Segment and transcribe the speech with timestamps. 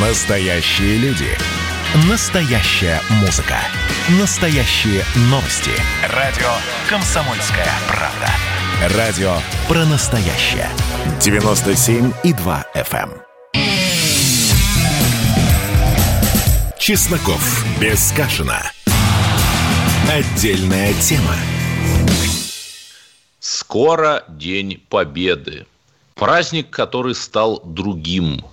[0.00, 1.26] Настоящие люди.
[2.08, 3.56] Настоящая музыка.
[4.20, 5.72] Настоящие новости.
[6.14, 6.46] Радио
[6.88, 8.96] «Комсомольская правда».
[8.96, 10.68] Радио про настоящее.
[11.18, 13.10] 97,2 FM.
[13.10, 13.60] эм.
[16.78, 17.64] Чесноков.
[17.80, 18.70] Без Кашина.
[20.08, 21.34] Отдельная тема.
[23.40, 25.66] Скоро День Победы.
[26.14, 28.44] Праздник, который стал другим.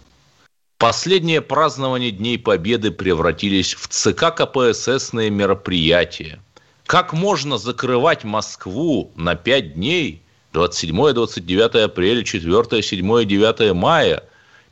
[0.77, 6.41] Последние празднования Дней Победы превратились в ЦК КПССные мероприятия.
[6.85, 14.23] Как можно закрывать Москву на 5 дней, 27-29 апреля, 4 7 9 мая,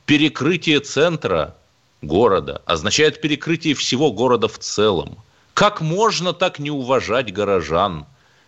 [0.05, 1.55] перекрытие центра
[2.01, 5.17] города означает перекрытие всего города в целом.
[5.53, 8.05] Как можно так не уважать горожан?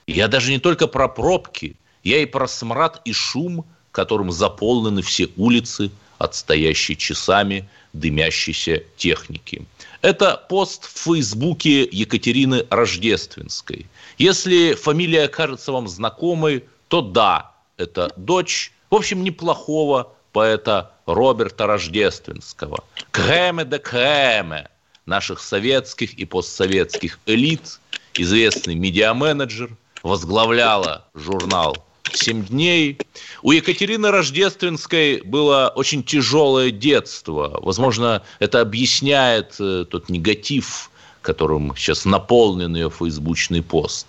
[0.07, 5.29] Я даже не только про пробки, я и про смрад и шум, которым заполнены все
[5.37, 9.65] улицы от стоящей часами дымящейся техники.
[10.01, 13.87] Это пост в Фейсбуке Екатерины Рождественской.
[14.17, 22.83] Если фамилия кажется вам знакомой, то да, это дочь, в общем, неплохого поэта Роберта Рождественского.
[23.11, 24.69] Креме де креме
[25.05, 27.79] наших советских и постсоветских элит,
[28.13, 32.97] известный медиаменеджер, возглавляла журнал «Семь дней».
[33.41, 37.59] У Екатерины Рождественской было очень тяжелое детство.
[37.61, 40.89] Возможно, это объясняет э, тот негатив,
[41.21, 44.07] которым сейчас наполнен ее фейсбучный пост.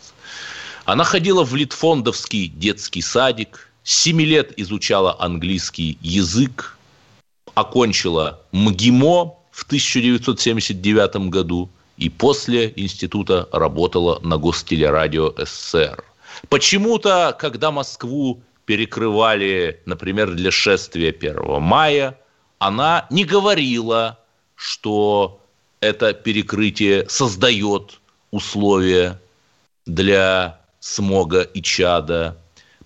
[0.84, 6.76] Она ходила в Литфондовский детский садик, с 7 лет изучала английский язык,
[7.54, 16.04] окончила МГИМО в 1979 году и после института работала на Гостелерадио СССР.
[16.48, 22.18] Почему-то, когда Москву перекрывали, например, для шествия 1 мая,
[22.58, 24.18] она не говорила,
[24.54, 25.40] что
[25.80, 29.20] это перекрытие создает условия
[29.86, 32.36] для смога и чада.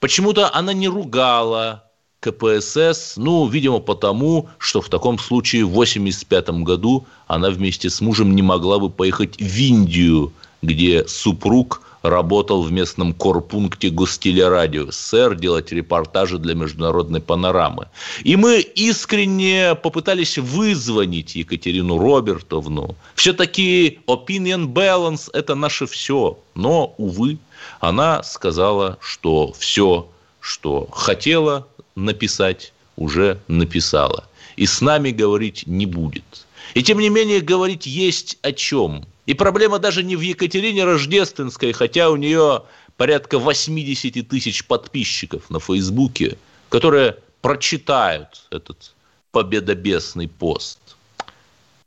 [0.00, 1.84] Почему-то она не ругала
[2.20, 8.34] КПСС, ну, видимо, потому, что в таком случае в 1985 году она вместе с мужем
[8.34, 15.72] не могла бы поехать в Индию, где супруг работал в местном корпункте Гостелерадио СССР делать
[15.72, 17.88] репортажи для международной панорамы.
[18.24, 22.94] И мы искренне попытались вызвонить Екатерину Робертовну.
[23.14, 26.38] Все-таки opinion balance– это наше все.
[26.54, 27.38] Но, увы,
[27.80, 30.08] она сказала, что все,
[30.40, 31.66] что хотела
[31.96, 34.24] написать, уже написала.
[34.56, 36.46] И с нами говорить не будет.
[36.74, 39.04] И тем не менее говорить есть о чем.
[39.26, 42.64] И проблема даже не в Екатерине Рождественской, хотя у нее
[42.96, 46.36] порядка 80 тысяч подписчиков на Фейсбуке,
[46.68, 48.94] которые прочитают этот
[49.32, 50.78] победобесный пост.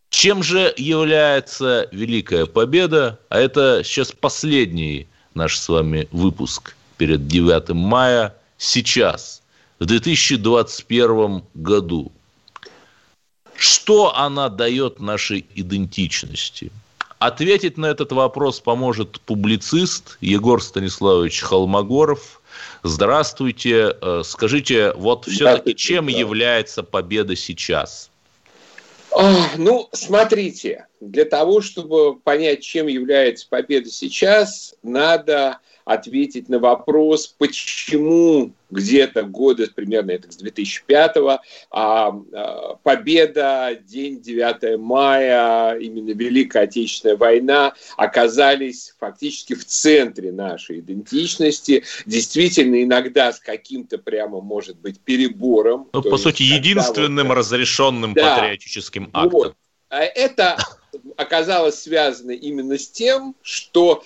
[0.10, 3.20] Чем же является Великая Победа?
[3.30, 8.36] А это сейчас последний наш с вами выпуск перед 9 мая.
[8.58, 9.42] Сейчас,
[9.80, 12.12] в 2021 году.
[13.56, 16.72] Что она дает нашей идентичности?
[17.20, 22.42] Ответить на этот вопрос поможет публицист Егор Станиславович Холмогоров.
[22.84, 23.96] Здравствуйте.
[24.02, 26.12] Э, скажите, вот все-таки чем да.
[26.12, 28.10] является победа сейчас?
[29.58, 38.52] Ну, смотрите, для того, чтобы понять, чем является победа сейчас, надо ответить на вопрос, почему
[38.72, 41.40] где-то года, примерно это с 2005-го,
[41.70, 50.80] а, а, победа, день 9 мая, именно Великая Отечественная война оказались фактически в центре нашей
[50.80, 51.84] идентичности.
[52.06, 55.90] Действительно, иногда с каким-то прямо, может быть, перебором.
[55.94, 59.32] Ну, по сути, единственным вот, разрешенным да, патриотическим актом.
[59.32, 59.56] Вот.
[59.90, 60.58] А это
[61.18, 64.04] оказалось связано именно с тем, что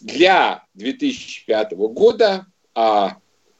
[0.00, 3.18] для 2005 года а,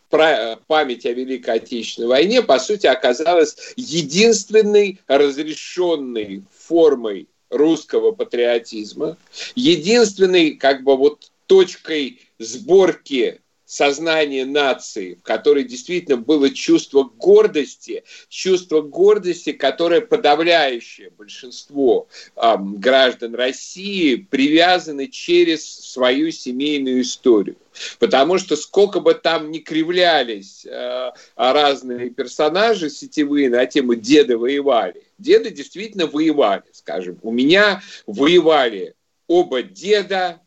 [0.08, 9.16] память о Великой Отечественной войне, по сути, оказалась единственной разрешенной формой русского патриотизма,
[9.54, 18.80] единственной как бы вот точкой сборки сознание нации, в которой действительно было чувство гордости, чувство
[18.80, 27.56] гордости, которое подавляющее большинство э, граждан России привязаны через свою семейную историю.
[27.98, 35.02] Потому что сколько бы там ни кривлялись э, разные персонажи сетевые на тему «деды воевали»,
[35.18, 37.18] деды действительно воевали, скажем.
[37.22, 38.94] У меня воевали
[39.26, 40.40] оба деда,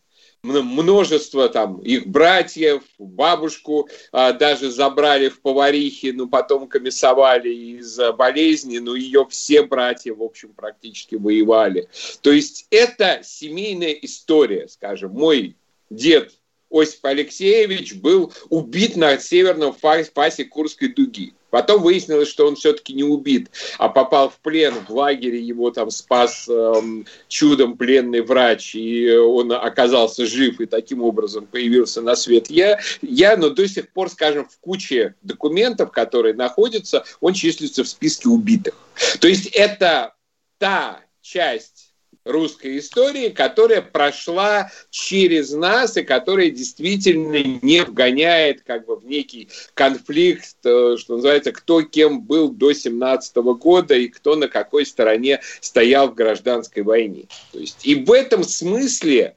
[0.43, 8.79] множество там их братьев, бабушку а, даже забрали в поварихи, но потом комиссовали из-за болезни,
[8.79, 11.89] но ее все братья, в общем, практически воевали.
[12.21, 15.55] То есть это семейная история, скажем, мой
[15.89, 16.33] дед
[16.71, 21.33] Осип Алексеевич был убит на северном фасе Курской дуги.
[21.49, 25.89] Потом выяснилось, что он все-таки не убит, а попал в плен в лагере, его там
[25.89, 32.49] спас эм, чудом пленный врач, и он оказался жив, и таким образом появился на свет
[32.49, 32.79] я.
[33.01, 38.29] Я, но до сих пор, скажем, в куче документов, которые находятся, он числится в списке
[38.29, 38.75] убитых.
[39.19, 40.13] То есть это
[40.57, 41.88] та часть
[42.29, 49.49] русской истории, которая прошла через нас и которая действительно не вгоняет как бы в некий
[49.73, 55.41] конфликт, э, что называется, кто кем был до 17 года и кто на какой стороне
[55.61, 57.25] стоял в гражданской войне.
[57.51, 59.35] То есть и в этом смысле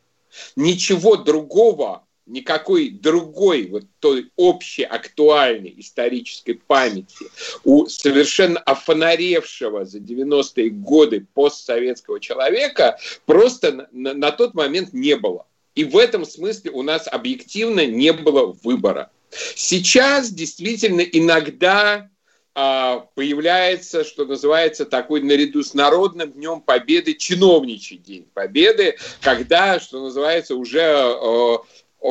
[0.56, 7.26] ничего другого никакой другой вот той общей актуальной исторической памяти
[7.62, 15.16] у совершенно офонаревшего за 90-е годы постсоветского человека просто на, на, на тот момент не
[15.16, 15.46] было.
[15.74, 19.10] И в этом смысле у нас объективно не было выбора.
[19.54, 22.10] Сейчас действительно иногда
[22.54, 30.02] а, появляется, что называется, такой наряду с Народным днем Победы чиновничий день Победы, когда, что
[30.02, 31.62] называется, уже а,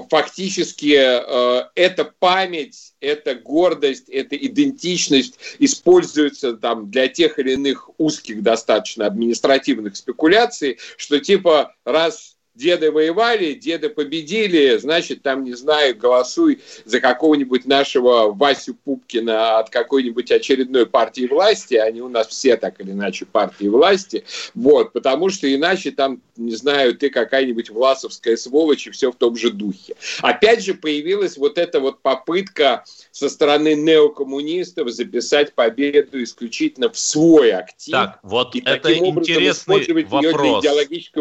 [0.09, 8.41] фактически э, эта память, эта гордость, эта идентичность используется там для тех или иных узких
[8.41, 16.61] достаточно административных спекуляций, что типа раз деды воевали, деды победили, значит, там, не знаю, голосуй
[16.85, 22.79] за какого-нибудь нашего Васю Пупкина от какой-нибудь очередной партии власти, они у нас все так
[22.81, 28.87] или иначе партии власти, вот, потому что иначе там, не знаю, ты какая-нибудь власовская сволочь
[28.87, 29.95] и все в том же духе.
[30.21, 37.51] Опять же появилась вот эта вот попытка со стороны неокоммунистов записать победу исключительно в свой
[37.51, 37.91] актив.
[37.91, 40.63] Так, вот и это интересный вопрос.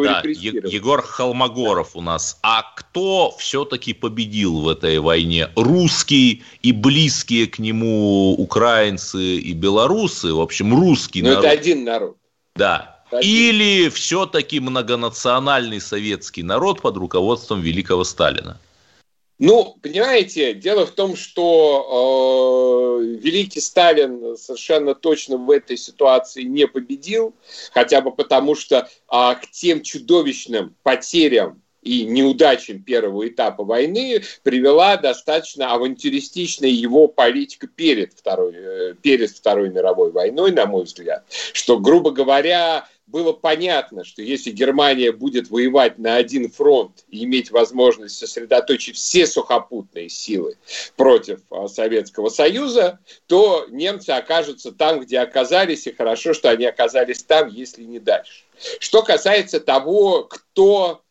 [0.05, 0.23] да,
[0.69, 2.39] Егор Холмогоров у нас.
[2.43, 5.51] А кто все-таки победил в этой войне?
[5.55, 10.33] Русский и близкие к нему украинцы и белорусы?
[10.33, 11.45] В общем, русский Но народ.
[11.45, 12.17] это один народ.
[12.57, 13.03] Да.
[13.21, 18.59] Или все-таки многонациональный советский народ под руководством великого Сталина?
[19.41, 26.67] Ну, понимаете, дело в том, что э, великий Сталин совершенно точно в этой ситуации не
[26.67, 27.35] победил,
[27.73, 34.99] хотя бы потому, что э, к тем чудовищным потерям и неудачам первого этапа войны привела
[34.99, 41.79] достаточно авантюристичная его политика перед Второй, э, перед Второй мировой войной, на мой взгляд, что,
[41.79, 48.17] грубо говоря, было понятно, что если Германия будет воевать на один фронт и иметь возможность
[48.17, 50.57] сосредоточить все сухопутные силы
[50.97, 57.23] против а, Советского Союза, то немцы окажутся там, где оказались, и хорошо, что они оказались
[57.23, 58.45] там, если не дальше.
[58.79, 61.03] Что касается того, кто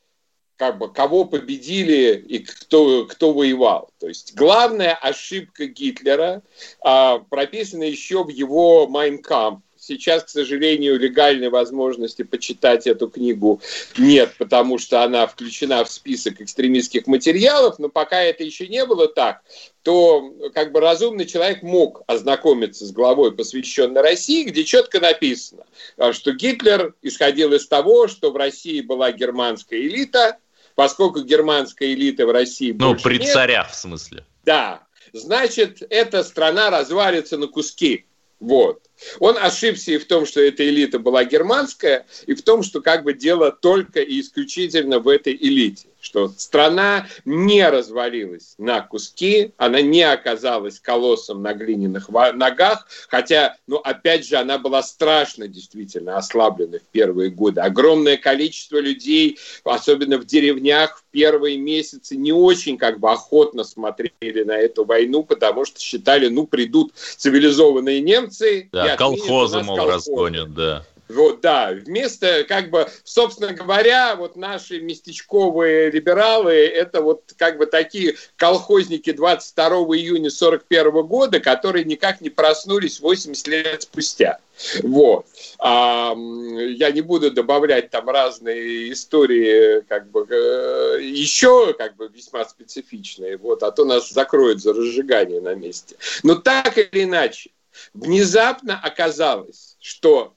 [0.55, 3.91] как бы, кого победили и кто, кто воевал.
[3.97, 6.43] То есть главная ошибка Гитлера
[6.81, 13.59] а, прописана еще в его «Майнкамп», Сейчас, к сожалению, легальной возможности почитать эту книгу
[13.97, 19.07] нет, потому что она включена в список экстремистских материалов, но пока это еще не было
[19.07, 19.41] так,
[19.81, 25.63] то как бы разумный человек мог ознакомиться с главой, посвященной России, где четко написано,
[26.12, 30.37] что Гитлер исходил из того, что в России была германская элита,
[30.75, 34.23] поскольку германская элита в России Ну, при нет, царях в смысле.
[34.45, 34.83] Да.
[35.13, 38.06] Значит, эта страна развалится на куски.
[38.39, 38.81] Вот.
[39.19, 43.03] Он ошибся и в том, что эта элита была германская, и в том, что как
[43.03, 49.81] бы дело только и исключительно в этой элите что страна не развалилась на куски, она
[49.81, 56.79] не оказалась колоссом на глиняных ногах, хотя, ну, опять же, она была страшно действительно ослаблена
[56.79, 57.61] в первые годы.
[57.61, 64.44] Огромное количество людей, особенно в деревнях, в первые месяцы не очень как бы охотно смотрели
[64.44, 68.69] на эту войну, потому что считали, ну, придут цивилизованные немцы.
[68.71, 70.85] Да, колхозы, мол, разгонят, да.
[71.09, 77.66] Вот, да, вместо, как бы, собственно говоря, вот наши местечковые либералы, это вот как бы
[77.66, 79.66] такие колхозники 22
[79.97, 84.37] июня 41 года, которые никак не проснулись 80 лет спустя.
[84.83, 85.25] Вот.
[85.57, 92.45] А, я не буду добавлять там разные истории, как бы, э, еще как бы весьма
[92.45, 95.95] специфичные, вот, а то нас закроют за разжигание на месте.
[96.21, 97.49] Но так или иначе,
[97.95, 100.35] внезапно оказалось, что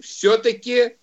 [0.00, 0.96] все-таки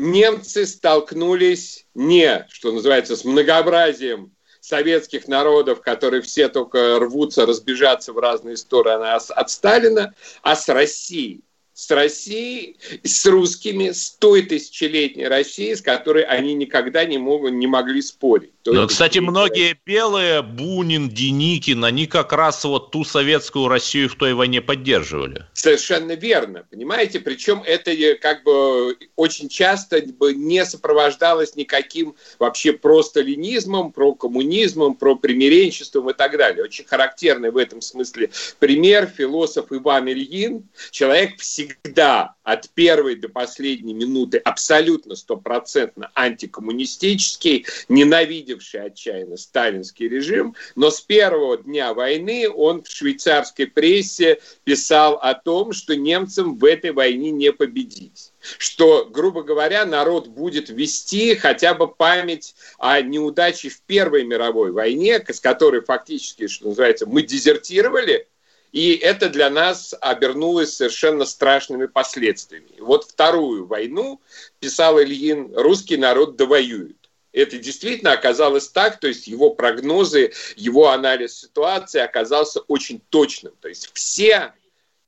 [0.00, 8.18] немцы столкнулись не, что называется, с многообразием советских народов, которые все только рвутся разбежаться в
[8.18, 10.12] разные стороны от Сталина,
[10.42, 11.44] а с Россией
[11.76, 17.66] с Россией, с русскими, с той тысячелетней Россией, с которой они никогда не, могут, не
[17.66, 18.50] могли спорить.
[18.64, 24.32] Но, кстати, многие белые, Бунин, Деникин, они как раз вот ту советскую Россию в той
[24.32, 25.44] войне поддерживали.
[25.52, 27.20] Совершенно верно, понимаете?
[27.20, 35.14] Причем это как бы очень часто не сопровождалось никаким вообще просто ленизмом, про коммунизмом, про
[35.14, 36.64] примиренчеством и так далее.
[36.64, 43.28] Очень характерный в этом смысле пример философ Иван Ильин, человек всегда всегда от первой до
[43.28, 52.82] последней минуты абсолютно стопроцентно антикоммунистический, ненавидевший отчаянно сталинский режим, но с первого дня войны он
[52.82, 58.32] в швейцарской прессе писал о том, что немцам в этой войне не победить.
[58.58, 65.24] Что, грубо говоря, народ будет вести хотя бы память о неудаче в Первой мировой войне,
[65.26, 68.28] с которой фактически, что называется, мы дезертировали,
[68.76, 72.78] и это для нас обернулось совершенно страшными последствиями.
[72.78, 74.20] Вот вторую войну,
[74.60, 76.98] писал Ильин, русский народ довоюет.
[77.32, 83.54] Это действительно оказалось так, то есть его прогнозы, его анализ ситуации оказался очень точным.
[83.62, 84.52] То есть все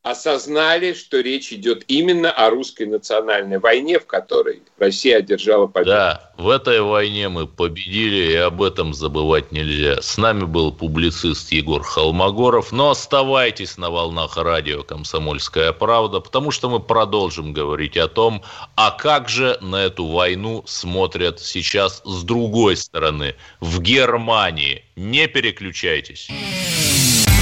[0.03, 5.91] осознали, что речь идет именно о русской национальной войне, в которой Россия одержала победу.
[5.91, 10.01] Да, в этой войне мы победили, и об этом забывать нельзя.
[10.01, 16.71] С нами был публицист Егор Холмогоров, но оставайтесь на волнах радио «Комсомольская правда», потому что
[16.71, 18.43] мы продолжим говорить о том,
[18.77, 24.85] а как же на эту войну смотрят сейчас с другой стороны, в Германии.
[24.97, 26.29] Не переключайтесь.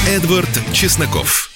[0.09, 1.56] Эдвард Чесноков.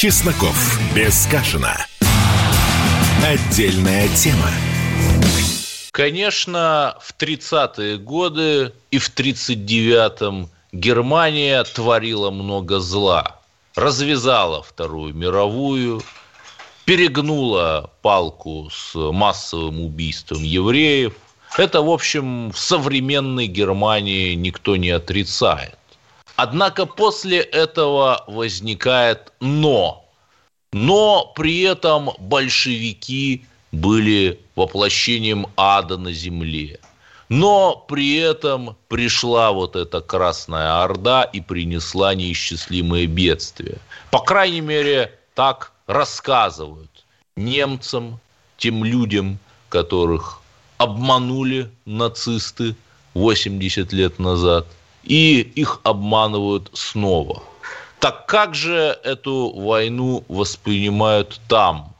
[0.00, 0.78] Чесноков.
[0.94, 1.76] Без Кашина.
[3.26, 4.48] Отдельная тема.
[5.90, 13.40] Конечно, в 30-е годы и в 39-м Германия творила много зла.
[13.74, 16.00] Развязала Вторую мировую,
[16.84, 21.14] перегнула палку с массовым убийством евреев.
[21.56, 25.76] Это, в общем, в современной Германии никто не отрицает.
[26.38, 30.04] Однако после этого возникает «но».
[30.72, 36.78] Но при этом большевики были воплощением ада на земле.
[37.28, 43.78] Но при этом пришла вот эта Красная Орда и принесла неисчислимые бедствия.
[44.12, 47.04] По крайней мере, так рассказывают
[47.34, 48.20] немцам,
[48.58, 49.40] тем людям,
[49.70, 50.40] которых
[50.76, 52.76] обманули нацисты
[53.14, 54.68] 80 лет назад–
[55.08, 57.42] и их обманывают снова.
[57.98, 61.92] Так как же эту войну воспринимают там,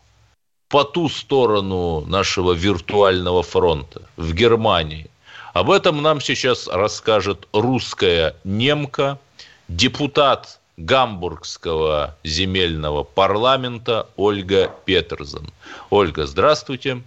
[0.69, 5.11] по ту сторону нашего виртуального фронта, в Германии?
[5.55, 9.19] Об этом нам сейчас расскажет русская немка,
[9.67, 15.51] депутат Гамбургского земельного парламента Ольга Петерзен.
[15.91, 17.03] Ольга, здравствуйте.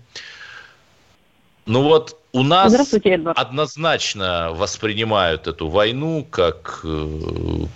[1.66, 2.74] Ну вот у нас
[3.36, 7.18] однозначно воспринимают эту войну как э,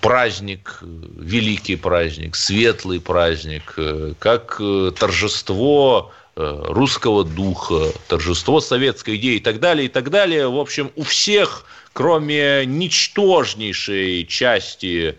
[0.01, 9.39] праздник, великий праздник, светлый праздник, э, как э, торжество русского духа, торжество советской идеи и
[9.39, 10.49] так далее, и так далее.
[10.49, 15.15] В общем, у всех, кроме ничтожнейшей части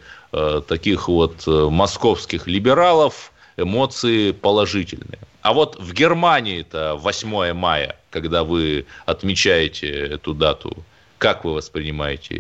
[0.69, 5.19] таких вот московских либералов, эмоции положительные.
[5.47, 10.73] А вот в Германии-то 8 мая, когда вы отмечаете эту дату,
[11.19, 12.35] как вы воспринимаете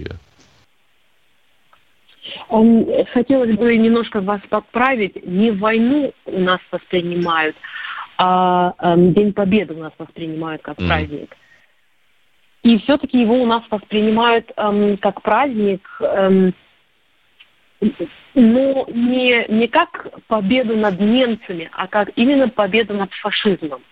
[2.50, 3.04] ее?
[3.12, 5.24] Хотелось бы немножко вас подправить.
[5.24, 7.54] Не войну у нас воспринимают,
[8.18, 10.88] а эм, День Победы у нас воспринимают как mm.
[10.88, 11.36] праздник.
[12.64, 16.52] И все-таки его у нас воспринимают эм, как праздник, эм,
[18.34, 23.82] но не, не как победу над немцами, а как именно победу над фашизмом.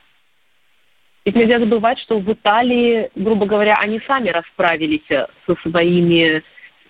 [1.24, 6.42] Ведь нельзя забывать, что в Италии, грубо говоря, они сами расправились со своими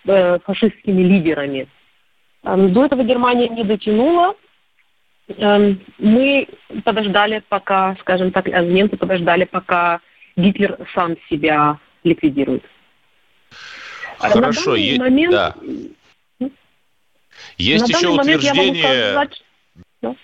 [0.07, 1.69] э, фашистскими лидерами.
[2.43, 4.35] До этого Германия не дотянула,
[5.29, 6.49] эм, мы
[6.85, 10.01] подождали, пока, скажем так, э, немцы подождали, пока
[10.37, 12.65] Гитлер сам себя ликвидирует.
[14.19, 15.33] Хорошо, е- момент...
[15.33, 15.55] да.
[17.59, 19.13] Есть еще утверждение...
[19.13, 19.43] Сказать,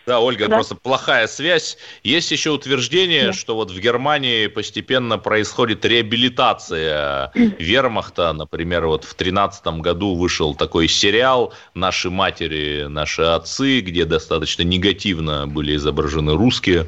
[0.06, 0.56] да, Ольга, да.
[0.56, 1.78] просто плохая связь.
[2.02, 3.32] Есть еще утверждение, да.
[3.32, 8.32] что вот в Германии постепенно происходит реабилитация вермахта.
[8.32, 15.46] Например, вот в 2013 году вышел такой сериал «Наши матери, наши отцы», где достаточно негативно
[15.46, 16.86] были изображены русские.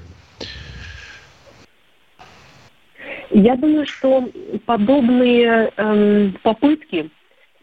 [3.31, 4.29] Я думаю, что
[4.67, 7.09] подобные эм, попытки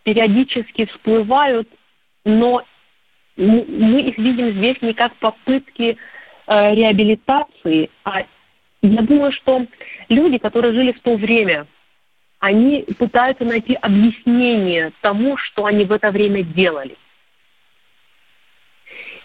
[0.01, 1.69] периодически всплывают,
[2.37, 2.63] но
[3.35, 5.97] мы их видим здесь не как попытки
[6.47, 8.23] э, реабилитации, а
[8.81, 9.65] я думаю, что
[10.09, 11.67] люди, которые жили в то время,
[12.39, 16.95] они пытаются найти объяснение тому, что они в это время делали.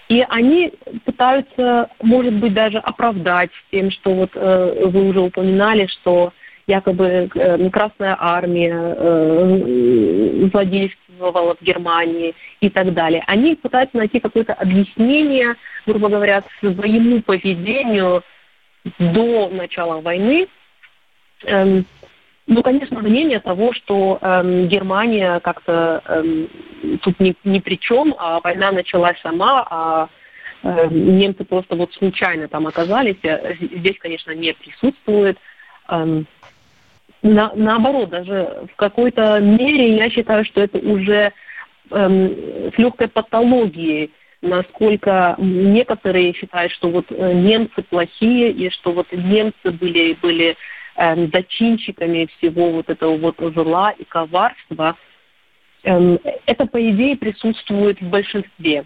[0.08, 0.72] И они
[1.04, 6.32] пытаются, может быть, даже оправдать тем, что вот э, вы уже упоминали, что
[6.66, 13.22] якобы э, Красная Армия э, злодействовала в Германии и так далее.
[13.26, 15.56] Они пытаются найти какое-то объяснение,
[15.86, 18.22] грубо говоря, своему поведению
[18.98, 20.48] до начала войны.
[21.44, 21.84] Эм,
[22.46, 26.48] ну, конечно, мнение того, что эм, Германия как-то эм,
[27.02, 30.08] тут ни, ни при чем, а война началась сама, а
[30.62, 35.38] э, немцы просто вот случайно там оказались, э, здесь, конечно, не присутствует.
[35.88, 36.26] Эм,
[37.24, 41.32] на, наоборот, даже в какой-то мере я считаю, что это уже
[41.90, 44.12] эм, с легкой патологией,
[44.42, 50.54] насколько некоторые считают, что вот э, немцы плохие и что вот немцы были, были
[50.96, 54.94] эм, зачинщиками всего вот этого вот зла и коварства.
[55.84, 58.84] Эм, это, по идее, присутствует в большинстве.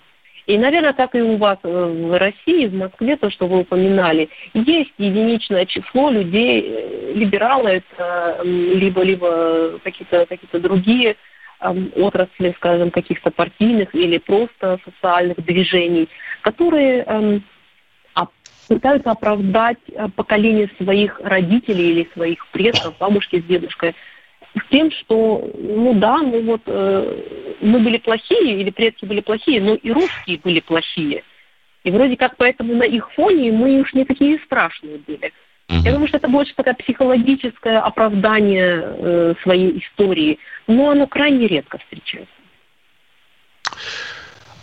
[0.49, 4.31] И, наверное, так и у вас э, в России, в Москве, то, что вы упоминали,
[4.55, 11.17] есть единичное число людей, э, либералы, это либо-либо какие-то какие другие
[11.61, 16.09] отрасли, скажем, каких-то партийных или просто социальных движений,
[16.43, 17.05] которые
[18.69, 23.95] пытаются оправдать э, поколение своих родителей или своих предков, бабушки с дедушкой,
[24.57, 29.61] с тем, что, ну да, ну вот э, мы были плохие, или предки были плохие,
[29.61, 31.23] но и русские были плохие.
[31.85, 35.33] И вроде как поэтому на их фоне мы уж не такие страшные были.
[35.69, 35.79] Угу.
[35.85, 41.79] Я думаю, что это больше такое психологическое оправдание э, своей истории, но оно крайне редко
[41.79, 42.33] встречается.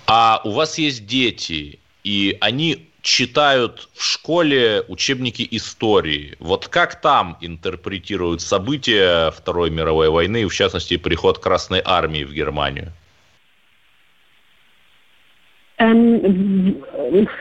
[0.08, 6.36] А у вас есть дети, и они читают в школе учебники истории.
[6.40, 12.92] Вот как там интерпретируют события Второй мировой войны, в частности, приход Красной Армии в Германию?
[15.78, 16.84] Эм,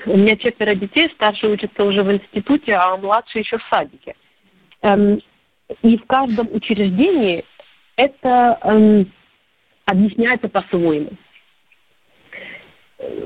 [0.06, 4.14] у меня четверо детей, старший учится уже в институте, а младший еще в садике.
[4.82, 5.22] Эм,
[5.82, 7.42] и в каждом учреждении
[7.96, 9.10] это эм,
[9.86, 11.12] объясняется по-своему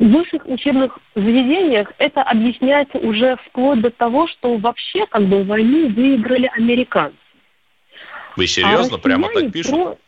[0.01, 5.89] в высших учебных заведениях это объясняется уже вплоть до того, что вообще как бы войну
[5.89, 7.17] выиграли американцы.
[8.37, 8.97] Вы серьезно?
[8.97, 9.73] А Прямо так пишут?
[9.73, 9.99] Про...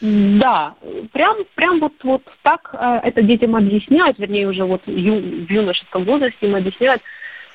[0.00, 0.74] Да,
[1.12, 6.04] прям, прям вот, вот так э, это детям объясняют, вернее, уже вот ю, в юношеском
[6.04, 7.02] возрасте им объясняют,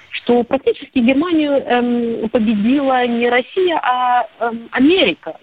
[0.09, 5.37] что практически Германию эм, победила не Россия, а эм, Америка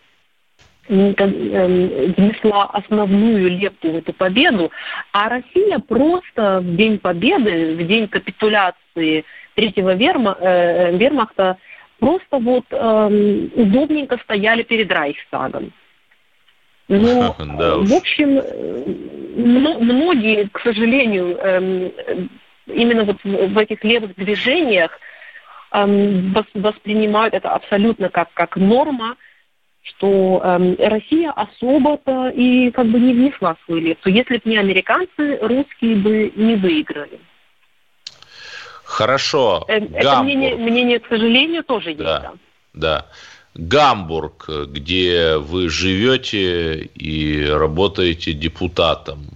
[0.90, 4.72] внесла основную лепту в эту победу,
[5.12, 9.24] а Россия просто в День Победы, в день капитуляции
[9.54, 11.58] третьего верма, э, вермахта,
[12.00, 15.72] просто вот э, удобненько стояли перед Райхстагом.
[16.88, 18.42] Но, в общем,
[19.36, 21.92] многие, к сожалению, эм,
[22.66, 24.98] именно вот в этих левых движениях
[25.70, 29.14] эм, воспринимают это абсолютно как, как норма,
[29.90, 34.10] что э, Россия особо-то и как бы не внесла свою лепту.
[34.10, 37.20] Если бы не американцы, русские бы не выиграли.
[38.84, 39.64] Хорошо.
[39.68, 42.22] Э, это мнение, мнение, к сожалению, тоже да, есть.
[42.22, 42.32] Да.
[42.72, 43.06] да.
[43.54, 49.26] Гамбург, где вы живете и работаете депутатом.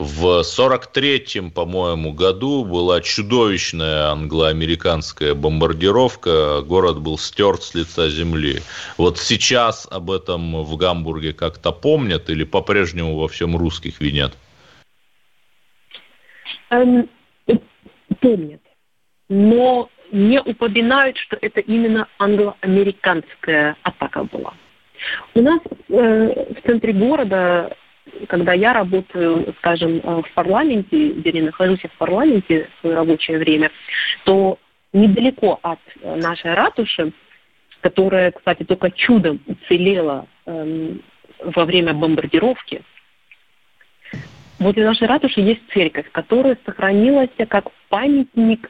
[0.00, 8.60] В 43-м, по-моему, году была чудовищная англо-американская бомбардировка, город был стерт с лица земли.
[8.96, 14.32] Вот сейчас об этом в Гамбурге как-то помнят или по-прежнему во всем русских винят?
[16.70, 17.06] Эм,
[18.20, 18.62] помнят.
[19.28, 24.54] Но не упоминают, что это именно англо-американская атака была.
[25.34, 25.60] У нас
[25.90, 27.76] э, в центре города
[28.28, 33.70] когда я работаю, скажем, в парламенте, или нахожусь в парламенте в свое рабочее время,
[34.24, 34.58] то
[34.92, 37.12] недалеко от нашей ратуши,
[37.80, 41.02] которая, кстати, только чудом уцелела эм,
[41.42, 42.82] во время бомбардировки,
[44.58, 48.68] возле нашей ратуши есть церковь, которая сохранилась как памятник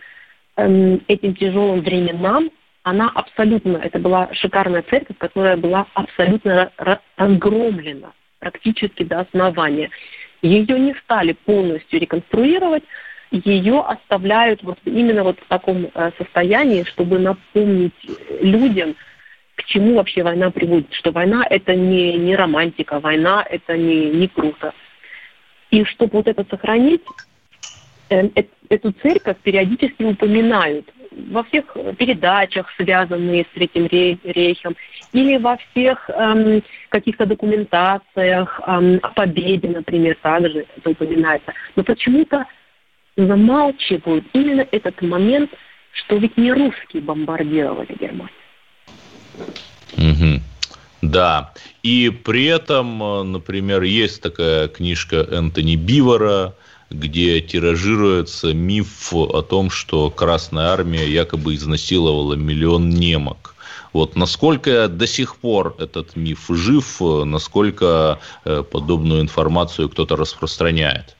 [0.57, 2.51] эм, этим тяжелым временам.
[2.83, 6.73] Она абсолютно, это была шикарная церковь, которая была абсолютно
[7.17, 9.91] разгромлена практически до основания.
[10.43, 12.83] Ее не стали полностью реконструировать,
[13.31, 17.95] ее оставляют вот именно вот в таком э, состоянии, чтобы напомнить
[18.41, 18.97] людям,
[19.55, 24.27] к чему вообще война приводит, что война это не, не романтика, война это не, не
[24.27, 24.75] круто.
[25.71, 27.05] И чтобы вот это сохранить,
[28.09, 28.31] э,
[28.69, 31.65] эту церковь периодически упоминают во всех
[31.99, 34.77] передачах, связанные с Третьим рейхом,
[35.13, 41.53] или во всех эм, каких-то документациях эм, о победе, например, также это упоминается.
[41.77, 42.47] Но почему-то
[43.17, 45.51] замалчивают именно этот момент,
[45.93, 48.31] что ведь не русские бомбардировали Германию.
[49.97, 50.41] Угу.
[51.03, 51.53] Да.
[51.83, 56.55] И при этом, э, например, есть такая книжка Энтони Бивора,
[56.91, 63.55] где тиражируется миф о том, что Красная Армия якобы изнасиловала миллион немок.
[63.93, 71.17] Вот насколько до сих пор этот миф жив, насколько э, подобную информацию кто-то распространяет?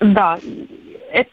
[0.00, 0.38] Да,
[1.12, 1.30] это,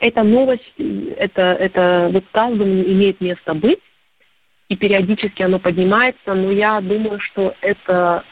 [0.00, 3.80] эта новость, это, это высказывание имеет место быть
[4.68, 8.24] и периодически оно поднимается, но я думаю, что это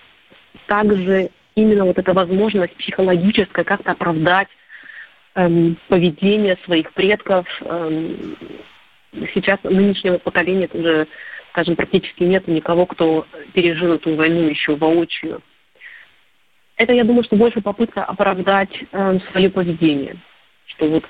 [0.66, 4.48] также именно вот эта возможность психологическая как-то оправдать
[5.34, 7.46] эм, поведение своих предков.
[7.62, 8.36] Эм,
[9.34, 11.06] сейчас нынешнего поколения уже,
[11.50, 15.42] скажем, практически нет никого, кто пережил эту войну еще воочию.
[16.76, 20.16] Это, я думаю, что больше попытка оправдать э, свое поведение.
[20.66, 21.04] Что вот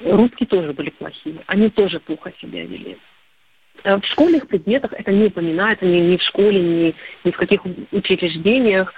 [0.00, 2.98] русские тоже были плохие, они тоже плохо себя вели.
[3.82, 7.62] Э, в школьных предметах это не упоминается ни, ни в школе, ни, ни в каких
[7.92, 8.92] учреждениях.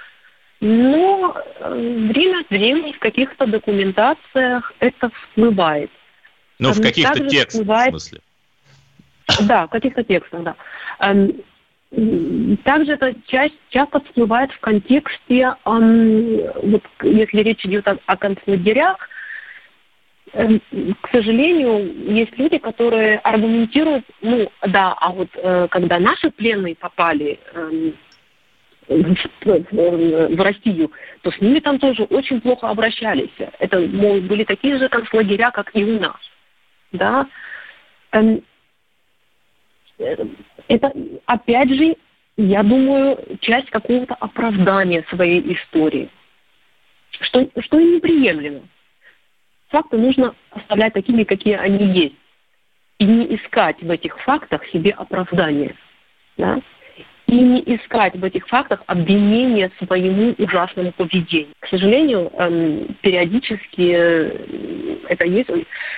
[0.59, 1.73] Но э,
[2.09, 5.91] время от времени в каких-то документациях это всплывает.
[6.59, 7.93] Ну, в каких-то текстах, всплывает...
[7.93, 8.21] в смысле?
[9.41, 10.55] Да, в каких-то текстах, да.
[10.99, 18.97] Эм, также это часть, часто всплывает в контексте, вот, если речь идет о, о концлагерях,
[20.33, 20.61] Эм,
[21.01, 27.39] к сожалению, есть люди, которые аргументируют, ну да, а вот э, когда наши пленные попали
[27.53, 27.95] эм,
[28.87, 33.29] в Россию, то с ними там тоже очень плохо обращались.
[33.59, 36.17] Это, мол, были такие же концлагеря, как и у нас.
[36.91, 37.27] Да?
[38.13, 38.41] Эм,
[39.99, 40.15] э,
[40.69, 40.93] это,
[41.25, 41.97] опять же,
[42.37, 46.09] я думаю, часть какого-то оправдания своей истории,
[47.19, 48.61] что, что и неприемлемо
[49.69, 52.15] факты нужно оставлять такими, какие они есть.
[52.99, 55.75] И не искать в этих фактах себе оправдания.
[56.37, 56.59] Да?
[57.27, 61.53] И не искать в этих фактах обвинения своему ужасному поведению.
[61.59, 65.49] К сожалению, эм, периодически э, это есть.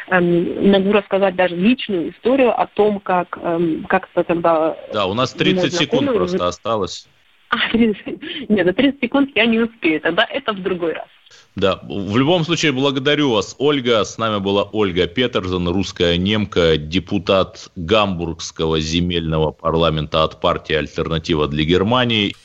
[0.07, 4.75] Эм, могу рассказать даже личную историю о том, как эм, как-то тогда...
[4.91, 7.07] Да, у нас 30 секунд просто осталось.
[7.51, 11.07] А, 30, нет, за 30 секунд я не успею, тогда это в другой раз.
[11.55, 14.03] Да, в любом случае благодарю вас, Ольга.
[14.03, 21.63] С нами была Ольга Петерсон, русская немка, депутат Гамбургского земельного парламента от партии «Альтернатива для
[21.63, 22.35] Германии».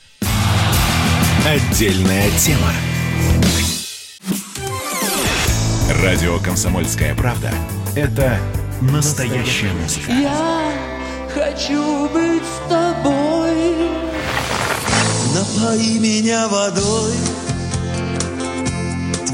[1.45, 2.73] Отдельная тема.
[6.01, 7.51] Радио «Комсомольская правда»–
[7.95, 8.39] это
[8.81, 10.11] настоящая музыка.
[10.11, 10.71] Я
[11.33, 13.75] хочу быть с тобой.
[15.35, 17.13] Напои меня водой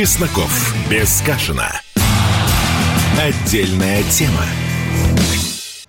[0.00, 0.74] Чесноков.
[0.90, 1.70] Без Кашина.
[3.18, 4.46] Отдельная тема.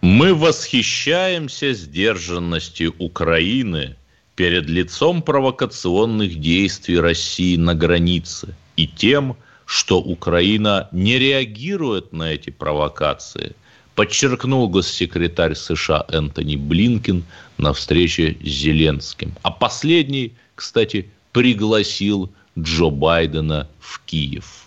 [0.02, 3.96] Мы восхищаемся сдержанностью Украины
[4.36, 12.50] перед лицом провокационных действий России на границе и тем, что Украина не реагирует на эти
[12.50, 13.56] провокации,
[13.96, 17.24] подчеркнул госсекретарь США Энтони Блинкин
[17.58, 19.32] на встрече с Зеленским.
[19.42, 24.66] А последний, кстати, пригласил Джо Байдена в Киев.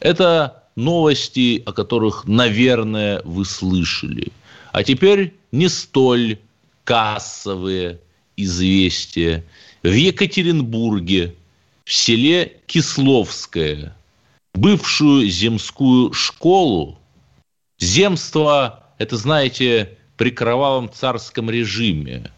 [0.00, 4.32] Это новости, о которых, наверное, вы слышали.
[4.72, 6.38] А теперь не столь
[6.84, 8.00] кассовые
[8.36, 9.44] известия.
[9.82, 11.34] В Екатеринбурге,
[11.84, 13.96] в селе Кисловское,
[14.54, 16.98] бывшую земскую школу,
[17.78, 22.30] земство, это, знаете, при кровавом царском режиме,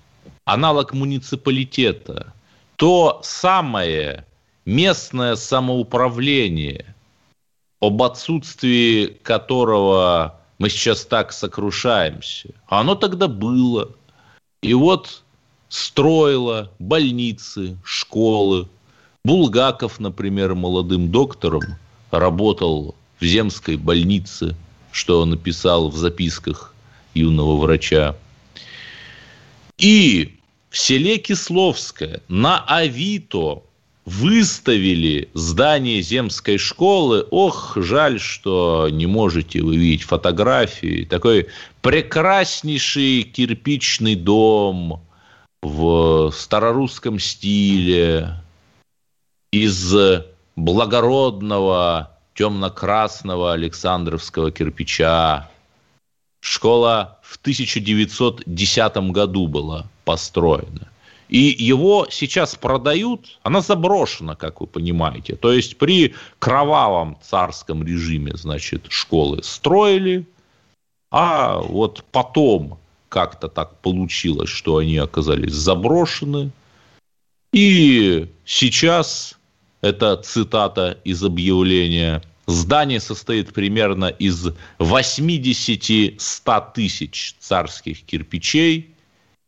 [0.44, 2.32] аналог муниципалитета,
[2.76, 4.25] то самое
[4.66, 6.94] местное самоуправление,
[7.80, 12.50] об отсутствии которого мы сейчас так сокрушаемся.
[12.66, 13.90] Оно тогда было.
[14.62, 15.22] И вот
[15.68, 18.68] строило больницы, школы.
[19.24, 21.62] Булгаков, например, молодым доктором
[22.10, 24.56] работал в земской больнице,
[24.92, 26.74] что он написал в записках
[27.14, 28.16] юного врача.
[29.78, 30.38] И
[30.70, 33.65] в селе Кисловское на Авито
[34.06, 37.26] выставили здание земской школы.
[37.30, 41.04] Ох, жаль, что не можете вы видеть фотографии.
[41.04, 41.48] Такой
[41.82, 45.02] прекраснейший кирпичный дом
[45.60, 48.36] в старорусском стиле
[49.50, 49.94] из
[50.54, 55.50] благородного темно-красного Александровского кирпича.
[56.40, 60.88] Школа в 1910 году была построена.
[61.28, 65.34] И его сейчас продают, она заброшена, как вы понимаете.
[65.34, 70.24] То есть при кровавом царском режиме, значит, школы строили,
[71.10, 76.50] а вот потом как-то так получилось, что они оказались заброшены.
[77.52, 79.36] И сейчас,
[79.80, 88.90] это цитата из объявления, здание состоит примерно из 80-100 тысяч царских кирпичей–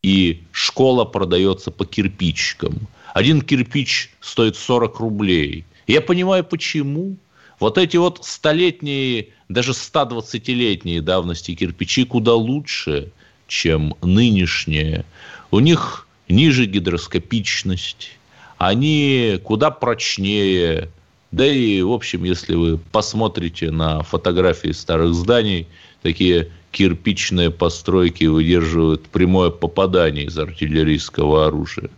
[0.03, 2.89] и школа продается по кирпичикам.
[3.15, 5.65] Один кирпич стоит 40 рублей.
[5.87, 7.17] Я понимаю, почему.
[7.59, 13.11] Вот эти вот столетние, даже 120-летние давности кирпичи куда лучше,
[13.49, 15.05] чем нынешние.
[15.51, 18.13] У них ниже гидроскопичность,
[18.59, 20.91] они куда прочнее.
[21.33, 25.67] Да и, в общем, если вы посмотрите на фотографии старых зданий,
[26.03, 31.91] такие кирпичные постройки выдерживают прямое попадание из артиллерийского оружия.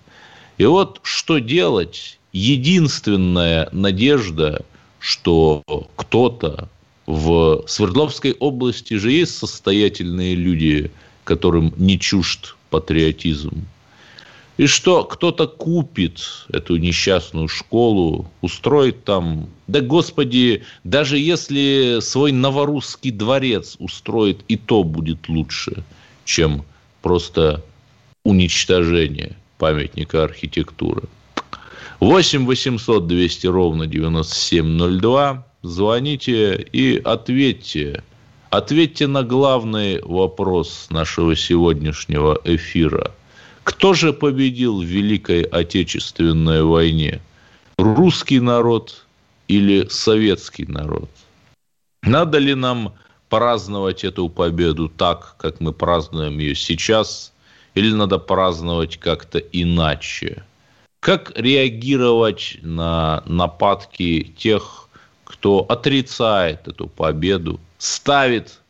[0.59, 2.19] И вот что делать?
[2.33, 4.65] Единственная надежда,
[5.01, 5.63] что
[5.97, 6.69] кто-то
[7.07, 10.93] в Свердловской области же есть состоятельные люди,
[11.25, 13.67] которым не чужд патриотизм
[14.61, 16.21] и что кто-то купит
[16.53, 24.85] эту несчастную школу, устроит там, да господи, даже если свой новорусский дворец устроит, и то
[24.85, 25.83] будет лучше,
[26.27, 26.67] чем
[27.01, 27.65] просто
[28.23, 31.05] уничтожение памятника архитектуры.
[32.01, 35.47] 8 800 200 ровно 9702.
[35.63, 38.05] Звоните и ответьте.
[38.51, 43.15] Ответьте на главный вопрос нашего сегодняшнего эфира–
[43.65, 47.21] кто же победил в Великой Отечественной войне?
[47.79, 49.07] Русский народ
[49.49, 51.11] или советский народ?
[52.03, 52.95] Надо ли нам
[53.29, 57.33] праздновать эту победу так, как мы празднуем ее сейчас,
[57.75, 60.45] или надо праздновать как-то иначе?
[61.01, 64.89] Как реагировать на нападки тех,
[65.25, 68.61] кто отрицает эту победу, ставит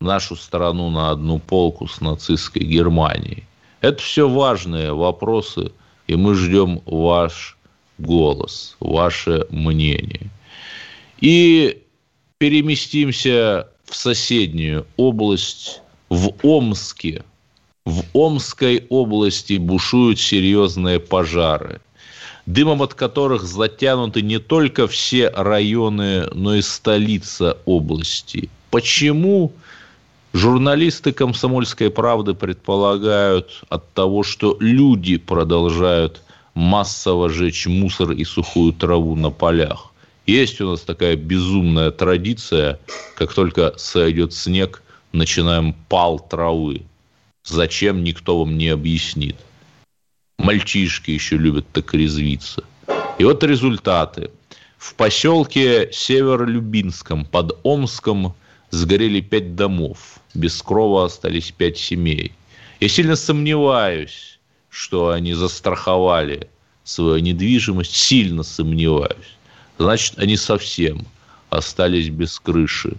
[0.00, 3.47] нашу страну на одну полку с нацистской Германией?
[3.80, 5.72] Это все важные вопросы,
[6.06, 7.56] и мы ждем ваш
[7.98, 10.30] голос, ваше мнение.
[11.20, 11.82] И
[12.38, 17.24] переместимся в соседнюю область, в Омске.
[17.84, 21.80] В Омской области бушуют серьезные пожары,
[22.44, 28.50] дымом от которых затянуты не только все районы, но и столица области.
[28.70, 29.52] Почему?
[30.34, 36.22] Журналисты «Комсомольской правды» предполагают от того, что люди продолжают
[36.54, 39.92] массово жечь мусор и сухую траву на полях.
[40.26, 42.78] Есть у нас такая безумная традиция,
[43.14, 46.82] как только сойдет снег, начинаем пал травы.
[47.44, 49.36] Зачем, никто вам не объяснит.
[50.38, 52.62] Мальчишки еще любят так резвиться.
[53.18, 54.30] И вот результаты.
[54.76, 58.34] В поселке Северолюбинском под Омском
[58.70, 62.32] сгорели пять домов без крова остались пять семей.
[62.80, 64.38] Я сильно сомневаюсь,
[64.70, 66.48] что они застраховали
[66.84, 69.36] свою недвижимость, сильно сомневаюсь.
[69.78, 71.06] Значит, они совсем
[71.50, 72.96] остались без крыши.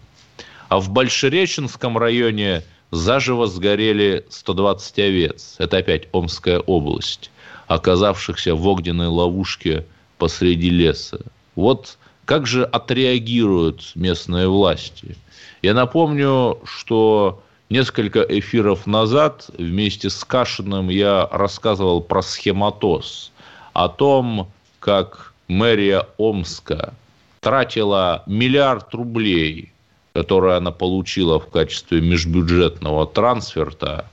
[0.67, 5.55] А в Большереченском районе заживо сгорели 120 овец.
[5.57, 7.31] Это опять Омская область,
[7.67, 9.85] оказавшихся в огненной ловушке
[10.17, 11.21] посреди леса.
[11.55, 11.97] Вот
[12.29, 15.17] как же отреагируют местные власти?
[15.63, 23.31] Я напомню, что несколько эфиров назад вместе с Кашиным я рассказывал про схематоз,
[23.73, 24.47] о том,
[24.79, 26.93] как мэрия Омска
[27.39, 29.73] тратила миллиард рублей,
[30.13, 34.05] которые она получила в качестве межбюджетного трансферта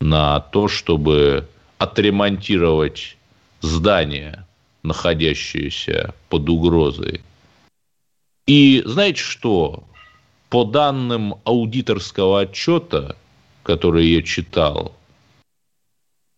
[0.00, 1.48] на то, чтобы
[1.78, 3.16] отремонтировать
[3.60, 4.46] здание,
[4.84, 7.22] находящееся под угрозой.
[8.46, 9.84] И знаете что?
[10.48, 13.16] По данным аудиторского отчета,
[13.64, 14.94] который я читал,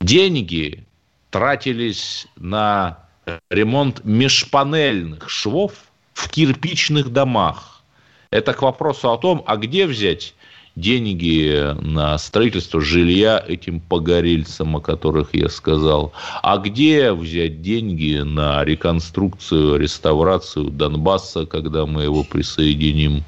[0.00, 0.84] деньги
[1.30, 3.06] тратились на
[3.50, 5.74] ремонт межпанельных швов
[6.14, 7.82] в кирпичных домах.
[8.30, 10.34] Это к вопросу о том, а где взять
[10.80, 16.12] деньги на строительство жилья этим погорельцам, о которых я сказал.
[16.42, 23.24] А где взять деньги на реконструкцию, реставрацию Донбасса, когда мы его присоединим,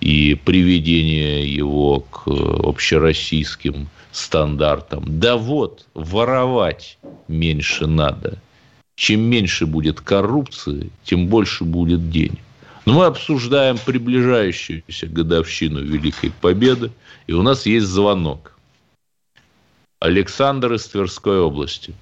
[0.00, 5.04] и приведение его к общероссийским стандартам?
[5.06, 8.38] Да вот, воровать меньше надо.
[8.96, 12.38] Чем меньше будет коррупции, тем больше будет денег.
[12.86, 16.90] Но мы обсуждаем приближающуюся годовщину Великой Победы,
[17.26, 18.52] и у нас есть звонок.
[20.00, 21.94] Александр из Тверской области.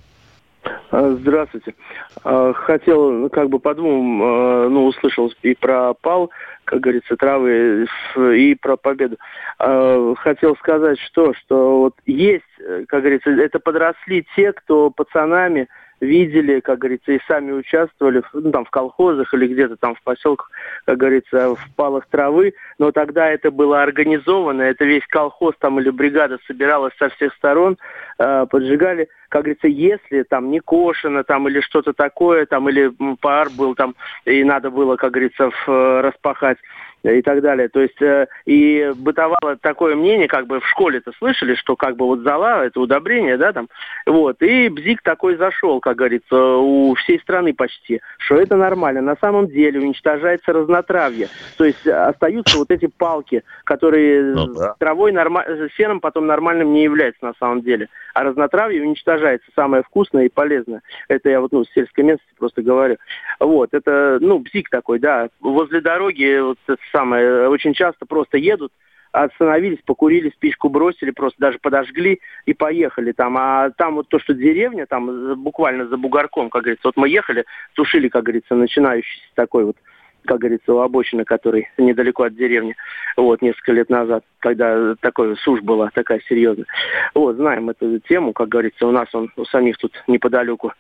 [0.91, 1.75] Здравствуйте.
[2.23, 6.31] Хотел, ну, как бы по двум, ну, услышал и про пал,
[6.65, 9.17] как говорится, травы, и про победу.
[9.59, 12.45] Хотел сказать, что, что вот есть,
[12.89, 15.69] как говорится, это подросли те, кто пацанами
[16.03, 20.51] видели, как говорится, и сами участвовали ну, там, в колхозах или где-то там в поселках,
[20.85, 22.55] как говорится, в палах травы.
[22.79, 27.79] Но тогда это было организовано, это весь колхоз там или бригада собиралась со всех сторон,
[28.19, 29.09] э, поджигали.
[29.29, 33.95] Как говорится, если там не кошено там или что-то такое, там или пар был там,
[34.25, 36.59] и надо было, как говорится, в, распахать,
[37.03, 37.69] и так далее.
[37.69, 42.07] То есть э, и бытовало такое мнение, как бы в школе-то слышали, что как бы
[42.07, 43.69] вот зала это удобрение, да, там,
[44.07, 49.01] вот, и бзик такой зашел, как говорится, у всей страны почти, что это нормально.
[49.01, 54.75] На самом деле уничтожается разнотравье, то есть остаются вот эти палки, которые ну, да.
[54.79, 55.45] травой, норма...
[55.77, 60.83] сеном потом нормальным не являются на самом деле, а разнотравье уничтожается, самое вкусное и полезное.
[61.09, 62.97] Это я вот, ну, с сельской местности просто говорю.
[63.41, 66.59] Вот, это, ну, бзик такой, да, возле дороги вот
[66.93, 68.73] самое, очень часто просто едут,
[69.13, 73.37] остановились, покурили, спичку бросили, просто даже подожгли и поехали там.
[73.39, 77.45] А там вот то, что деревня, там буквально за бугорком, как говорится, вот мы ехали,
[77.75, 79.77] тушили, как говорится, начинающийся такой вот
[80.25, 82.77] как говорится, у обочины, который недалеко от деревни,
[83.17, 86.67] вот, несколько лет назад, когда такой сушь была, такая серьезная.
[87.13, 90.75] Вот, знаем эту тему, как говорится, у нас он у самих тут неподалеку Э,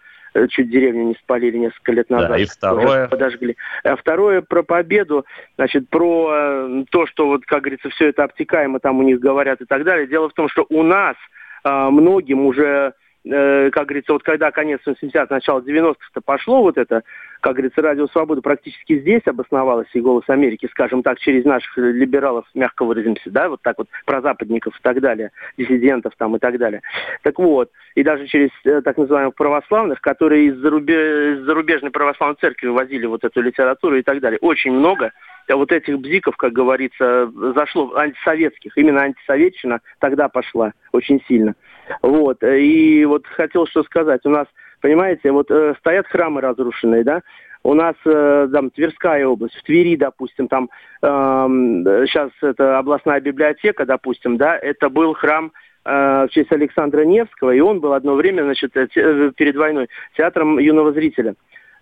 [0.49, 2.31] чуть деревню не спалили несколько лет назад.
[2.31, 3.09] Да, и второе.
[3.09, 3.57] Подожгли.
[3.85, 8.81] А второе про победу, значит, про э, то, что вот, как говорится, все это обтекаемо
[8.81, 10.07] там у них говорят и так далее.
[10.07, 11.17] Дело в том, что у нас
[11.65, 17.03] а, многим уже Э, как говорится, вот когда конец 80-х, начало 90-х-то пошло вот это,
[17.41, 22.47] как говорится, Радио Свобода практически здесь обосновалась и «Голос Америки», скажем так, через наших либералов,
[22.55, 26.59] мягко выразимся, да, вот так вот, про западников и так далее, диссидентов там и так
[26.59, 26.83] далее.
[27.23, 31.39] Так вот, и даже через э, так называемых православных, которые из, зарубеж...
[31.39, 34.39] из зарубежной православной церкви возили вот эту литературу и так далее.
[34.41, 35.13] Очень много
[35.49, 38.77] вот этих бзиков, как говорится, зашло, антисоветских.
[38.77, 41.55] Именно антисоветчина тогда пошла очень сильно.
[42.03, 42.43] Вот.
[42.43, 44.21] И вот хотел что сказать.
[44.25, 44.47] У нас,
[44.81, 47.23] понимаете, вот э, стоят храмы разрушенные, да,
[47.65, 50.69] у нас э, там Тверская область, в Твери, допустим, там
[51.01, 55.53] э, сейчас это областная библиотека, допустим, да, это был храм
[55.85, 60.59] э, в честь Александра Невского, и он был одно время, значит, э перед войной театром
[60.59, 61.35] юного зрителя.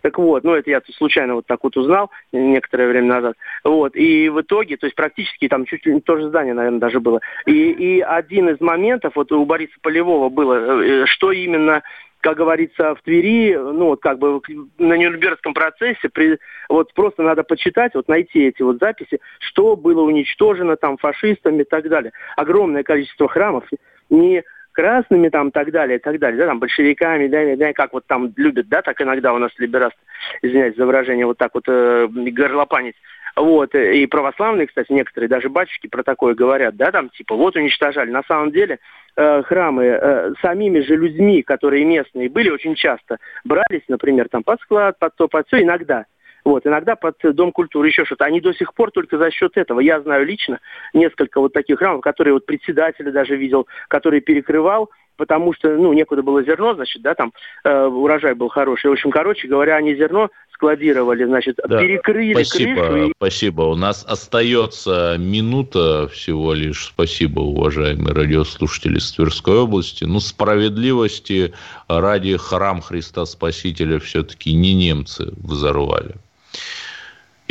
[0.02, 3.36] Так вот, ну это я случайно вот так вот узнал некоторое время назад.
[3.64, 6.80] Вот, и в итоге, то есть практически там чуть ли не то же здание, наверное,
[6.80, 7.20] даже было.
[7.46, 11.82] И, и один из моментов, вот у Бориса Полевого было, э, что именно
[12.20, 14.40] как говорится, в Твери, ну, вот как бы
[14.78, 20.02] на Нюрнбергском процессе, при, вот просто надо почитать, вот найти эти вот записи, что было
[20.02, 22.12] уничтожено там фашистами и так далее.
[22.36, 23.64] Огромное количество храмов,
[24.10, 28.32] не красными там так далее, так далее, да, там большевиками, да, да, как вот там
[28.36, 29.98] любят, да, так иногда у нас либерасты,
[30.42, 32.96] извиняюсь за выражение, вот так вот э, горлопанить.
[33.36, 38.10] Вот, и православные, кстати, некоторые даже батюшки про такое говорят, да, там, типа, вот уничтожали.
[38.10, 38.80] На самом деле
[39.16, 44.60] э, храмы э, самими же людьми, которые местные были очень часто, брались, например, там, под
[44.60, 46.06] склад, под то, под все, иногда.
[46.44, 48.24] Вот, иногда под Дом культуры еще что-то.
[48.24, 49.80] Они до сих пор только за счет этого.
[49.80, 50.60] Я знаю лично
[50.94, 56.22] несколько вот таких храмов, которые вот председателя даже видел, который перекрывал, потому что, ну, некуда
[56.22, 58.88] было зерно, значит, да, там э, урожай был хороший.
[58.88, 61.78] В общем, короче говоря, они зерно складировали, значит, Да.
[61.78, 63.12] перекрыли Спасибо, крышу.
[63.16, 63.62] спасибо.
[63.62, 66.86] У нас остается минута всего лишь.
[66.86, 70.04] Спасибо, уважаемые радиослушатели из Тверской области.
[70.04, 71.52] Ну, справедливости
[71.88, 76.14] ради храм Христа Спасителя все-таки не немцы взорвали.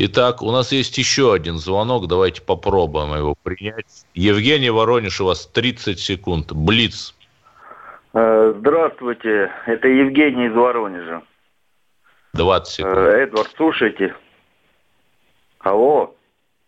[0.02, 2.08] Итак, у нас есть еще один звонок.
[2.08, 4.06] Давайте попробуем его принять.
[4.14, 6.54] Евгений Воронеж, у вас 30 секунд.
[6.54, 7.14] Блиц.
[8.14, 11.22] Э, Здравствуйте, это Евгений из Воронежа.
[12.34, 12.96] 20 секунд.
[12.96, 14.16] Э, Эдвард, слушайте.
[15.60, 16.16] Алло.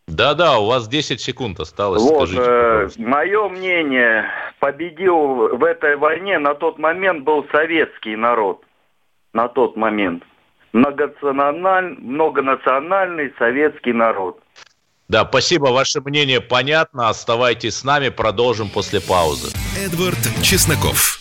[0.08, 2.02] Да-да, у вас 10 секунд осталось.
[2.02, 4.26] Вот, Скажите, э, мое мнение,
[4.60, 8.64] победил в этой войне на тот момент был советский народ.
[9.34, 10.24] На тот момент.
[10.74, 14.40] Многонациональ- многонациональный советский народ.
[15.08, 17.10] Да, спасибо, ваше мнение понятно.
[17.10, 19.56] Оставайтесь с нами, продолжим после паузы.
[19.78, 21.21] Эдвард Чесноков.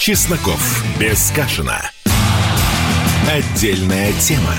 [0.00, 0.82] Чесноков.
[0.98, 1.78] Без Кашина.
[3.28, 4.54] Отдельная тема.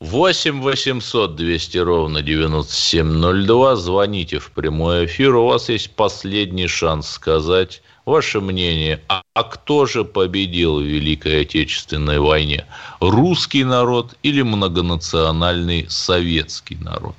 [0.00, 3.76] 8 800 200 ровно 9702.
[3.76, 5.36] Звоните в прямой эфир.
[5.36, 9.00] У вас есть последний шанс сказать ваше мнение.
[9.06, 12.66] А, а кто же победил в Великой Отечественной войне?
[12.98, 17.14] Русский народ или многонациональный советский народ?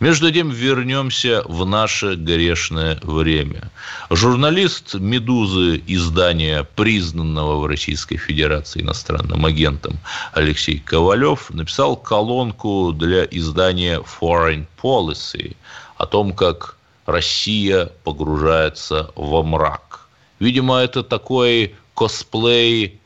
[0.00, 3.70] Между тем вернемся в наше грешное время.
[4.10, 9.98] Журналист «Медузы» издания, признанного в Российской Федерации иностранным агентом
[10.32, 15.56] Алексей Ковалев, написал колонку для издания Foreign Policy
[15.96, 16.76] о том, как
[17.06, 20.08] Россия погружается во мрак.
[20.38, 23.00] Видимо, это такой косплей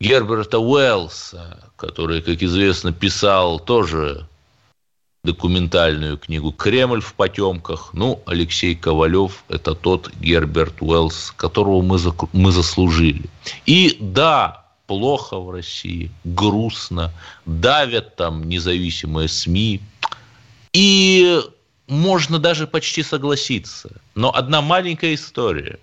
[0.00, 4.26] Герберта Уэллса, который, как известно, писал тоже
[5.28, 7.90] документальную книгу «Кремль в потемках».
[7.92, 13.24] Ну, Алексей Ковалев– это тот Герберт Уэллс, которого мы, зак- мы заслужили.
[13.66, 17.12] И да, плохо в России, грустно,
[17.44, 19.80] давят там независимые СМИ.
[20.72, 21.40] И
[21.88, 23.90] можно даже почти согласиться.
[24.14, 25.78] Но одна маленькая история.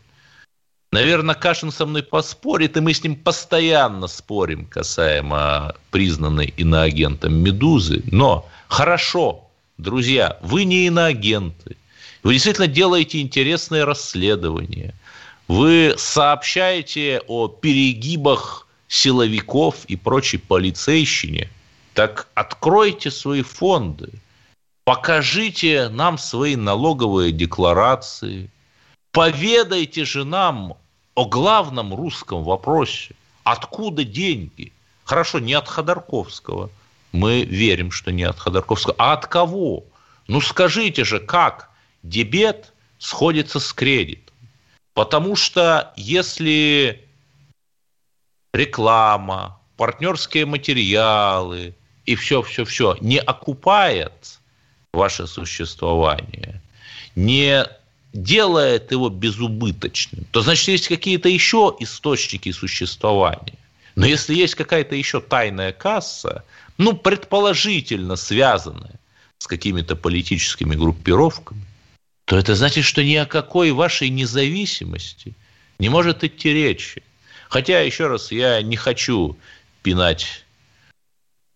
[0.91, 8.01] Наверное, Кашин со мной поспорит, и мы с ним постоянно спорим касаемо признанной иноагентом «Медузы».
[8.11, 11.78] Но хорошо, друзья, вы не иноагенты.
[12.24, 14.93] Вы действительно делаете интересные расследования.
[15.47, 21.49] Вы сообщаете о перегибах силовиков и прочей полицейщине.
[21.93, 24.09] Так откройте свои фонды,
[24.84, 28.49] покажите нам свои налоговые декларации,
[29.11, 30.78] поведайте же нам
[31.13, 33.16] о главном русском вопросе.
[33.43, 34.74] Откуда деньги?
[35.03, 36.70] Хорошо, не от Ходорковского.
[37.16, 38.93] Мы верим, что не от Ходорковского.
[38.97, 39.86] А от кого?
[40.28, 41.70] Ну скажите же, как
[42.03, 44.36] дебет сходится с кредитом?
[44.93, 47.07] Потому что если
[48.53, 51.74] реклама, партнерские материалы
[52.05, 54.39] и все-все-все не окупает
[54.91, 56.61] ваше существование,
[57.16, 57.66] не
[58.11, 63.57] делает его безубыточным, то значит есть какие-то еще источники существования.
[63.95, 66.43] Но если есть какая-то еще тайная касса,
[66.78, 68.99] ну, предположительно связанная
[69.38, 71.65] с какими-то политическими группировками,
[72.26, 75.34] то это значит, что ни о какой вашей независимости
[75.80, 77.03] не может идти речи.
[77.49, 79.38] Хотя, еще раз, я не хочу
[79.84, 80.45] пинать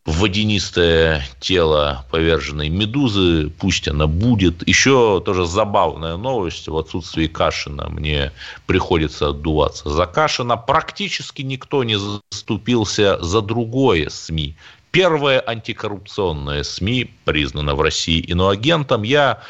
[0.05, 4.67] водянистое тело поверженной медузы, пусть она будет.
[4.67, 8.31] Еще тоже забавная новость, в отсутствии Кашина мне
[8.65, 10.57] приходится отдуваться за Кашина.
[10.57, 14.55] Практически никто не заступился за другое СМИ.
[14.91, 19.03] Первое антикоррупционное СМИ признано в России иноагентом.
[19.03, 19.41] Я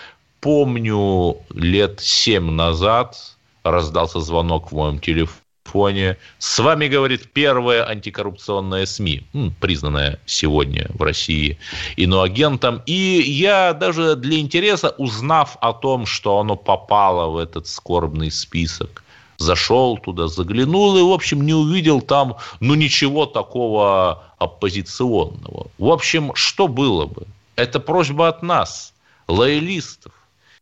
[0.42, 3.16] помню, лет семь назад
[3.64, 6.18] раздался звонок в моем телефоне.
[6.40, 9.24] С вами, говорит, первая антикоррупционная СМИ,
[9.62, 11.58] признанная сегодня в России
[11.96, 12.82] иноагентом.
[12.86, 19.04] И я даже для интереса, узнав о том, что оно попало в этот скорбный список,
[19.40, 25.68] зашел туда, заглянул и, в общем, не увидел там, ну, ничего такого оппозиционного.
[25.78, 27.26] В общем, что было бы?
[27.56, 28.94] Это просьба от нас,
[29.28, 30.14] лоялистов.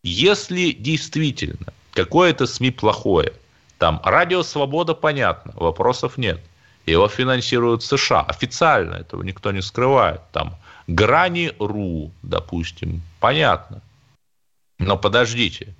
[0.03, 3.33] Если действительно какое-то СМИ плохое,
[3.77, 6.39] там радио «Свобода» понятно, вопросов нет.
[6.85, 8.21] Его финансируют США.
[8.21, 10.21] Официально этого никто не скрывает.
[10.31, 10.55] Там
[10.87, 13.81] Грани.ру, допустим, понятно.
[14.79, 15.75] Но подождите.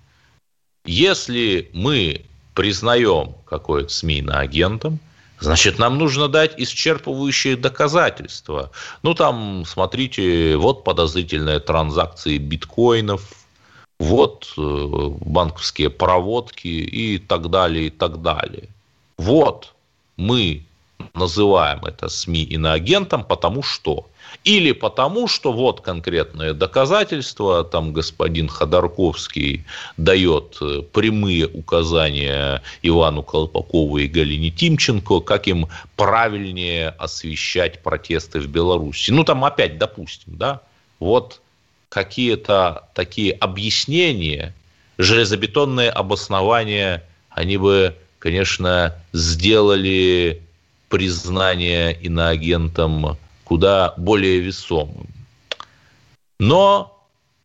[0.85, 2.26] Если мы
[2.57, 4.99] признаем какое-то СМИ на агентом,
[5.39, 8.71] значит, нам нужно дать исчерпывающие доказательства.
[9.03, 13.21] Ну, там, смотрите, вот подозрительные транзакции биткоинов,
[13.99, 14.61] вот э,
[15.21, 18.69] банковские проводки и так далее, и так далее.
[19.17, 19.75] Вот
[20.15, 20.65] мы
[21.13, 24.07] называем это СМИ иноагентом, потому что
[24.43, 29.65] или потому, что вот конкретное доказательство, там господин Ходорковский
[29.97, 38.47] дает э, прямые указания Ивану Колпакову и Галине Тимченко, как им правильнее освещать протесты в
[38.47, 39.11] Беларуси.
[39.11, 40.61] Ну, там опять, допустим, да,
[40.99, 41.41] вот
[41.89, 44.53] какие-то такие объяснения,
[44.97, 50.41] железобетонные обоснования, они бы, конечно, сделали
[50.89, 53.17] признание иноагентом
[53.47, 55.07] куда более весомым.
[56.37, 57.01] Но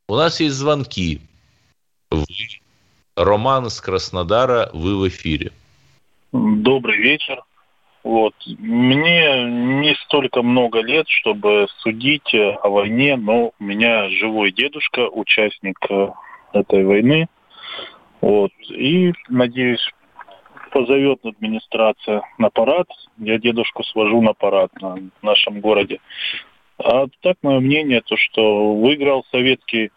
[0.09, 1.21] у нас есть звонки.
[2.11, 2.25] Вы,
[3.17, 5.53] Роман из Краснодара, вы в эфире.
[6.33, 7.45] Добрый вечер.
[8.03, 8.35] Вот.
[8.59, 15.79] Мне не столько много лет, чтобы судить о войне, но у меня живой дедушка, участник
[15.89, 16.09] э,
[16.53, 17.29] этой войны.
[18.21, 18.51] Вот.
[18.71, 19.89] И, надеюсь,
[20.73, 22.89] позовет администрация на парад.
[23.19, 26.01] Я дедушку свожу на парад на нашем городе.
[26.79, 29.91] А так мое мнение, то что выиграл советский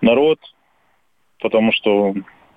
[0.00, 0.38] народ,
[1.40, 2.14] потому что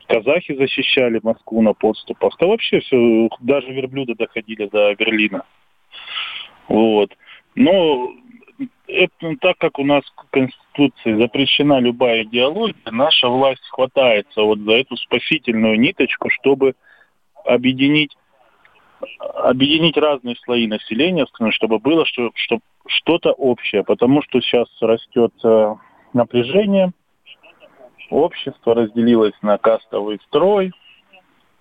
[0.07, 2.37] казахи защищали Москву на подступах.
[2.39, 5.43] Да вообще все, даже верблюды доходили до Берлина.
[6.67, 7.11] Вот.
[7.55, 8.13] Но
[8.87, 14.73] это, так как у нас в Конституции запрещена любая идеология, наша власть хватается вот за
[14.73, 16.75] эту спасительную ниточку, чтобы
[17.47, 18.15] объединить
[19.19, 25.75] объединить разные слои населения, чтобы было что, что, что-то общее, потому что сейчас растет э,
[26.13, 26.91] напряжение,
[28.09, 30.71] общество разделилось на кастовый строй,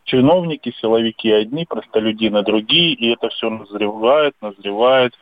[0.05, 5.13] чиновники, силовики одни, простолюдины другие, и это все назревает, назревает.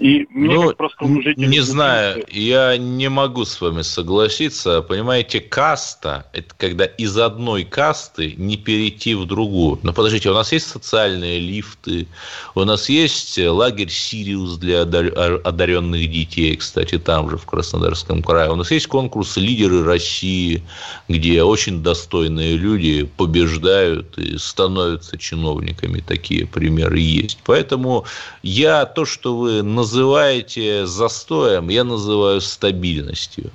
[0.00, 4.82] И мне ну, просто уже не знаю, я не могу с вами согласиться.
[4.82, 9.78] Понимаете, каста– это когда из одной касты не перейти в другую.
[9.84, 12.08] Но подождите, у нас есть социальные лифты,
[12.56, 18.50] у нас есть лагерь «Сириус» для одаренных детей, кстати, там же, в Краснодарском крае.
[18.50, 20.64] У нас есть конкурс «Лидеры России»,
[21.08, 26.00] где очень достойные люди побеждают и становятся чиновниками.
[26.00, 27.38] Такие примеры есть.
[27.44, 28.06] Поэтому
[28.42, 33.50] я то, что вы называете застоем, я называю стабильностью.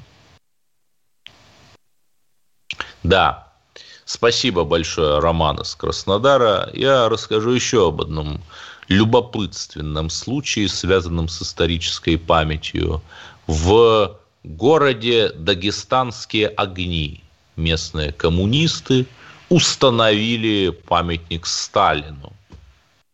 [3.01, 3.51] Да,
[4.05, 6.69] спасибо большое, Роман из Краснодара.
[6.73, 8.41] Я расскажу еще об одном
[8.89, 13.01] любопытственном случае, связанном с исторической памятью.
[13.47, 17.23] В городе Дагестанские огни
[17.55, 19.07] местные коммунисты
[19.49, 22.33] установили памятник Сталину.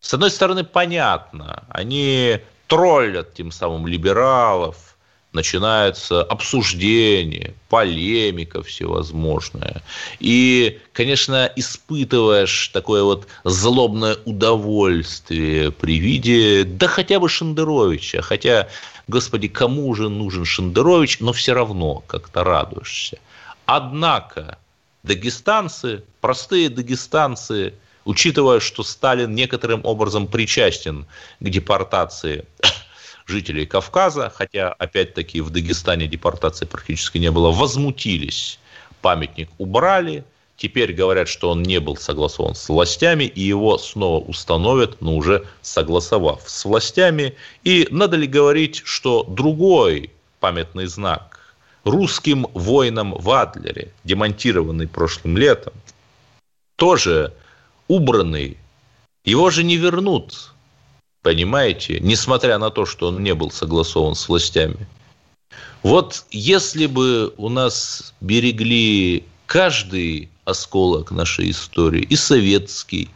[0.02, 4.96] С одной стороны, понятно, они троллят тем самым либералов,
[5.36, 9.84] начинается обсуждение, полемика всевозможная.
[10.20, 18.22] И, конечно, испытываешь такое вот злобное удовольствие при виде, да хотя бы Шендеровича.
[18.22, 18.70] Хотя,
[19.08, 23.20] господи, кому же нужен Шендерович, но все равно как-то радуешься.
[23.66, 24.58] Однако
[25.04, 27.74] дагестанцы, простые дагестанцы–
[28.06, 31.06] учитывая, что Сталин некоторым образом причастен
[31.40, 32.46] к депортации
[33.26, 38.60] жителей Кавказа, хотя, опять-таки, в Дагестане депортации практически не было, возмутились.
[39.02, 40.24] Памятник убрали,
[40.58, 45.46] теперь говорят, что он не был согласован с властями, и его снова установят, но уже
[45.62, 47.36] согласовав с властями.
[47.64, 51.40] И надо ли говорить, что другой памятный знак
[51.84, 55.74] русским воинам в Адлере, демонтированный прошлым летом,
[56.76, 57.34] тоже
[57.88, 58.58] убранный,
[59.24, 60.54] его же не вернут,
[61.22, 64.88] понимаете, несмотря на то, что он не был согласован с властями.
[65.84, 73.10] Вот если бы у нас берегли каждый осколок нашей истории, и советский,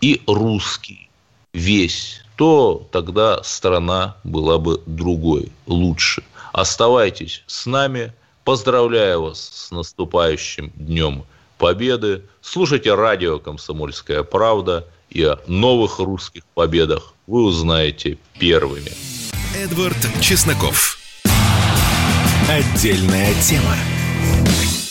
[0.00, 1.10] и русский,
[1.52, 6.22] весь, то тогда страна была бы другой, лучше.
[6.52, 8.12] Оставайтесь с нами.
[8.44, 11.24] Поздравляю вас с наступающим Днем
[11.58, 12.22] Победы.
[12.40, 18.92] Слушайте радио «Комсомольская правда» и о новых русских победах вы узнаете первыми.
[19.56, 20.98] Эдвард Чесноков.
[22.48, 23.74] Отдельная тема.